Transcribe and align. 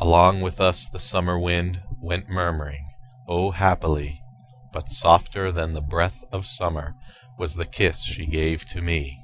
Along 0.00 0.42
with 0.42 0.60
us 0.60 0.86
the 0.86 0.98
summer 0.98 1.38
wind 1.38 1.82
Went 1.98 2.28
murmuring 2.28 2.84
O, 3.26 3.52
happily! 3.52 4.20
But 4.70 4.90
softer 4.90 5.50
than 5.50 5.72
the 5.72 5.80
breath 5.80 6.22
of 6.30 6.44
summer 6.46 6.94
Was 7.38 7.54
the 7.54 7.64
kiss 7.64 8.02
she 8.04 8.26
gave 8.26 8.66
to 8.68 8.82
me. 8.82 9.18